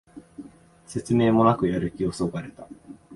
[0.87, 2.67] 説明もなくやる気をそがれた